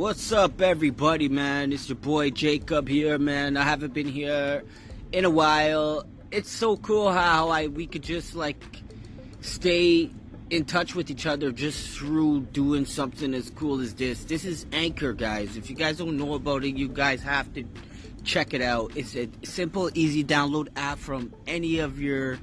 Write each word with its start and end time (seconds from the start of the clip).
What's 0.00 0.32
up, 0.32 0.62
everybody, 0.62 1.28
man? 1.28 1.74
It's 1.74 1.90
your 1.90 1.96
boy 1.96 2.30
Jacob 2.30 2.88
here, 2.88 3.18
man. 3.18 3.58
I 3.58 3.64
haven't 3.64 3.92
been 3.92 4.08
here 4.08 4.64
in 5.12 5.26
a 5.26 5.30
while. 5.30 6.06
It's 6.30 6.50
so 6.50 6.78
cool 6.78 7.12
how 7.12 7.50
I 7.50 7.66
we 7.66 7.86
could 7.86 8.02
just 8.02 8.34
like 8.34 8.64
stay 9.42 10.10
in 10.48 10.64
touch 10.64 10.94
with 10.94 11.10
each 11.10 11.26
other 11.26 11.52
just 11.52 11.90
through 11.90 12.46
doing 12.46 12.86
something 12.86 13.34
as 13.34 13.50
cool 13.50 13.80
as 13.80 13.92
this. 13.92 14.24
This 14.24 14.46
is 14.46 14.64
Anchor, 14.72 15.12
guys. 15.12 15.58
If 15.58 15.68
you 15.68 15.76
guys 15.76 15.98
don't 15.98 16.16
know 16.16 16.32
about 16.32 16.64
it, 16.64 16.78
you 16.78 16.88
guys 16.88 17.20
have 17.20 17.52
to 17.52 17.64
check 18.24 18.54
it 18.54 18.62
out. 18.62 18.96
It's 18.96 19.14
a 19.14 19.28
simple, 19.42 19.90
easy 19.92 20.24
download 20.24 20.68
app 20.76 20.98
from 20.98 21.34
any 21.46 21.80
of 21.80 22.00
your 22.00 22.38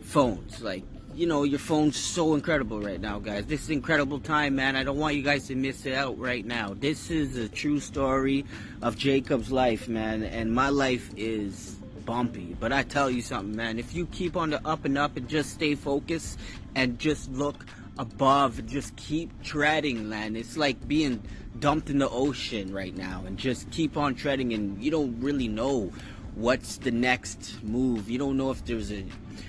phones. 0.00 0.60
Like 0.60 0.82
you 1.16 1.26
know, 1.26 1.44
your 1.44 1.58
phone's 1.58 1.96
so 1.96 2.34
incredible 2.34 2.78
right 2.78 3.00
now, 3.00 3.18
guys. 3.18 3.46
This 3.46 3.62
is 3.62 3.70
incredible 3.70 4.20
time, 4.20 4.56
man. 4.56 4.76
I 4.76 4.84
don't 4.84 4.98
want 4.98 5.14
you 5.16 5.22
guys 5.22 5.46
to 5.46 5.54
miss 5.54 5.86
it 5.86 5.94
out 5.94 6.18
right 6.18 6.44
now. 6.44 6.74
This 6.78 7.10
is 7.10 7.38
a 7.38 7.48
true 7.48 7.80
story 7.80 8.44
of 8.82 8.98
Jacob's 8.98 9.50
life, 9.50 9.88
man, 9.88 10.22
and 10.22 10.52
my 10.52 10.68
life 10.68 11.10
is 11.16 11.76
bumpy. 12.04 12.54
But 12.60 12.74
I 12.74 12.82
tell 12.82 13.08
you 13.10 13.22
something, 13.22 13.56
man. 13.56 13.78
If 13.78 13.94
you 13.94 14.04
keep 14.06 14.36
on 14.36 14.50
the 14.50 14.66
up 14.68 14.84
and 14.84 14.98
up 14.98 15.16
and 15.16 15.26
just 15.26 15.54
stay 15.54 15.74
focused 15.74 16.38
and 16.74 16.98
just 16.98 17.32
look 17.32 17.64
above 17.98 18.66
just 18.66 18.94
keep 18.96 19.42
treading, 19.42 20.08
man. 20.08 20.36
It's 20.36 20.56
like 20.56 20.86
being 20.86 21.22
dumped 21.58 21.88
in 21.88 21.98
the 21.98 22.08
ocean 22.10 22.72
right 22.74 22.94
now 22.94 23.24
and 23.26 23.38
just 23.38 23.70
keep 23.70 23.96
on 23.96 24.14
treading 24.14 24.52
and 24.52 24.82
you 24.82 24.90
don't 24.90 25.18
really 25.20 25.48
know 25.48 25.90
what's 26.36 26.76
the 26.76 26.90
next 26.90 27.62
move. 27.64 28.08
You 28.08 28.18
don't 28.18 28.36
know 28.36 28.50
if 28.50 28.64
there's 28.64 28.92
a 28.92 29.04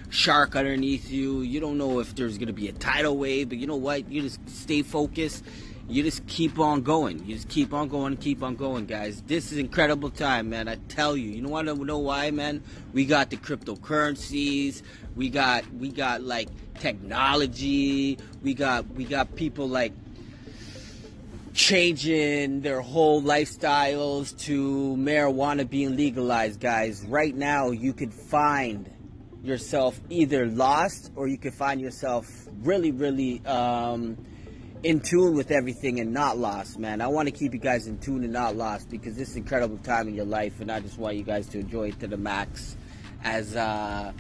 shark 0.10 0.56
underneath 0.56 1.10
you. 1.10 1.42
You 1.42 1.60
don't 1.60 1.78
know 1.78 2.00
if 2.00 2.16
there's 2.16 2.38
going 2.38 2.48
to 2.48 2.54
be 2.54 2.70
a 2.70 2.74
tidal 2.74 3.18
wave, 3.18 3.50
but 3.50 3.58
you 3.60 3.68
know 3.68 3.76
what? 3.76 4.10
You 4.10 4.24
just 4.24 4.40
stay 4.50 4.82
focused. 4.82 5.46
You 5.90 6.04
just 6.04 6.26
keep 6.28 6.60
on 6.60 6.82
going. 6.82 7.26
You 7.26 7.36
just 7.36 7.48
keep 7.48 7.74
on 7.74 7.88
going, 7.88 8.18
keep 8.18 8.44
on 8.44 8.56
going, 8.56 8.88
guys. 8.88 9.22
This 9.22 9.52
is 9.52 9.58
incredible 9.58 10.10
time, 10.10 10.50
man. 10.50 10.68
I 10.68 10.76
tell 10.90 11.16
you. 11.16 11.30
You 11.30 11.42
know 11.42 11.50
what? 11.50 11.70
I 11.70 11.74
know 11.74 12.00
why, 12.00 12.32
man? 12.32 12.62
We 12.94 13.06
got 13.06 13.30
the 13.30 13.38
cryptocurrencies. 13.38 14.82
We 15.16 15.30
got 15.30 15.64
we 15.74 15.90
got 15.90 16.22
like 16.22 16.50
technology. 16.80 18.18
We 18.44 18.54
got 18.54 18.86
we 18.96 19.06
got 19.06 19.34
people 19.36 19.70
like 19.70 19.94
changing 21.58 22.62
their 22.62 22.82
whole 22.82 23.20
lifestyles 23.20 24.38
to 24.38 24.96
marijuana 24.96 25.68
being 25.68 25.96
legalized, 25.96 26.60
guys. 26.60 27.04
Right 27.04 27.36
now, 27.36 27.72
you 27.72 27.94
could 27.94 28.14
find 28.14 28.88
yourself 29.42 30.00
either 30.08 30.46
lost 30.46 31.12
or 31.16 31.28
you 31.28 31.40
could 31.40 31.56
find 31.56 31.82
yourself 31.82 32.48
really, 32.62 32.92
really 32.92 33.44
um, 33.48 34.24
in 34.84 35.00
tune 35.00 35.34
with 35.36 35.50
everything 35.50 36.00
and 36.00 36.14
not 36.14 36.38
lost, 36.38 36.78
man. 36.78 37.02
I 37.02 37.08
want 37.08 37.28
to 37.28 37.32
keep 37.34 37.54
you 37.54 37.60
guys 37.60 37.88
in 37.88 37.98
tune 37.98 38.24
and 38.24 38.32
not 38.32 38.56
lost 38.56 38.92
because 38.92 39.16
this 39.16 39.32
is 39.32 39.36
incredible 39.36 39.80
time 39.80 40.08
in 40.08 40.14
your 40.14 40.26
life, 40.26 40.62
and 40.62 40.72
I 40.72 40.80
just 40.80 41.00
want 41.00 41.16
you 41.16 41.24
guys 41.24 41.48
to 41.48 41.60
enjoy 41.60 41.90
it 41.90 42.00
to 42.02 42.08
the 42.08 42.18
max 42.18 42.78
as 43.24 43.56
uh, 43.56 44.14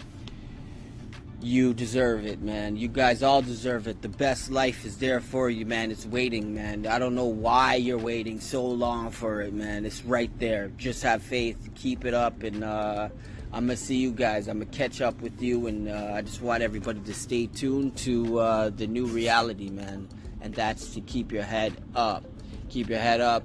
you 1.41 1.73
deserve 1.73 2.25
it, 2.25 2.41
man. 2.41 2.77
You 2.77 2.87
guys 2.87 3.21
all 3.21 3.41
deserve 3.41 3.87
it. 3.87 4.01
The 4.01 4.09
best 4.09 4.49
life 4.49 4.85
is 4.85 4.97
there 4.97 5.19
for 5.19 5.49
you, 5.49 5.65
man. 5.65 5.91
It's 5.91 6.05
waiting, 6.05 6.55
man. 6.55 6.87
I 6.87 6.97
don't 6.97 7.13
know 7.13 7.25
why 7.25 7.75
you're 7.75 7.97
waiting 7.97 8.39
so 8.39 8.65
long 8.65 9.11
for 9.11 9.41
it, 9.41 9.53
man. 9.53 9.85
It's 9.85 10.03
right 10.03 10.31
there. 10.39 10.69
Just 10.77 11.03
have 11.03 11.21
faith, 11.21 11.69
keep 11.75 12.05
it 12.05 12.13
up, 12.13 12.41
and 12.41 12.63
uh, 12.63 13.09
I'm 13.53 13.67
gonna 13.67 13.77
see 13.77 13.97
you 13.97 14.11
guys. 14.11 14.47
I'm 14.47 14.59
gonna 14.59 14.71
catch 14.71 14.99
up 14.99 15.21
with 15.21 15.41
you, 15.41 15.67
and 15.67 15.87
uh, 15.87 16.13
I 16.15 16.21
just 16.21 16.41
want 16.41 16.63
everybody 16.63 17.01
to 17.01 17.13
stay 17.13 17.45
tuned 17.45 17.95
to 17.97 18.39
uh, 18.39 18.69
the 18.69 18.87
new 18.87 19.05
reality, 19.05 19.69
man. 19.69 20.09
And 20.41 20.53
that's 20.55 20.93
to 20.95 21.01
keep 21.01 21.31
your 21.31 21.43
head 21.43 21.73
up. 21.95 22.23
Keep 22.69 22.89
your 22.89 22.99
head 22.99 23.21
up. 23.21 23.43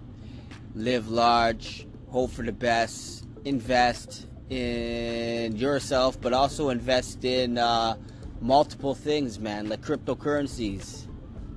Live 0.74 1.10
large. 1.10 1.86
Hope 2.10 2.30
for 2.30 2.42
the 2.42 2.52
best. 2.52 3.26
Invest 3.44 4.26
in 4.52 5.56
yourself, 5.56 6.20
but 6.20 6.32
also 6.32 6.68
invest 6.68 7.24
in 7.24 7.58
uh, 7.58 7.96
multiple 8.40 8.94
things, 8.94 9.38
man, 9.38 9.68
like 9.68 9.80
cryptocurrencies. 9.80 11.06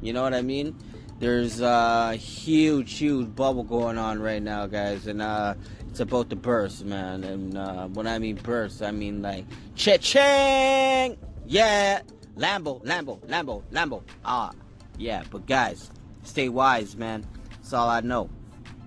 You 0.02 0.14
know 0.14 0.24
what 0.24 0.34
I 0.34 0.42
mean? 0.42 0.76
There's 1.20 1.62
a 1.62 2.16
huge, 2.16 2.98
huge 2.98 3.34
bubble 3.36 3.64
going 3.64 3.98
on 3.98 4.22
right 4.22 4.42
now, 4.42 4.68
guys, 4.68 5.08
and 5.08 5.22
uh, 5.22 5.56
it's 5.90 6.00
about 6.00 6.30
to 6.30 6.36
burst, 6.36 6.84
man. 6.86 7.24
And 7.24 7.58
uh, 7.58 7.88
when 7.88 8.06
I 8.08 8.20
mean 8.20 8.36
burst, 8.36 8.82
I 8.82 8.92
mean 8.92 9.22
like 9.22 9.46
cha-ching! 9.76 11.18
Yeah, 11.48 12.02
Lambo, 12.36 12.84
Lambo, 12.84 13.20
Lambo, 13.28 13.64
Lambo. 13.72 14.04
Ah, 14.24 14.52
yeah. 14.98 15.24
But 15.30 15.46
guys, 15.46 15.90
stay 16.24 16.50
wise, 16.50 16.96
man. 16.96 17.26
That's 17.52 17.74
all 17.74 17.90
I 17.90 18.02
know. 18.02 18.30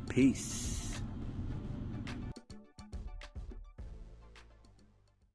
Peace. 0.08 0.77